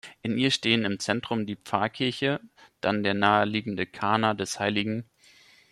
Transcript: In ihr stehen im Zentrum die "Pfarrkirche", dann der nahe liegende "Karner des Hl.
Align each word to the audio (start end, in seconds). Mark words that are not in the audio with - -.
In 0.23 0.35
ihr 0.39 0.49
stehen 0.49 0.83
im 0.83 0.97
Zentrum 0.97 1.45
die 1.45 1.55
"Pfarrkirche", 1.57 2.39
dann 2.79 3.03
der 3.03 3.13
nahe 3.13 3.45
liegende 3.45 3.85
"Karner 3.85 4.33
des 4.33 4.59
Hl. 4.59 5.03